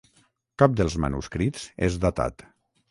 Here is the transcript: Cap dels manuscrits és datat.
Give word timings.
Cap 0.61 0.73
dels 0.79 0.97
manuscrits 1.05 1.71
és 1.91 2.03
datat. 2.09 2.49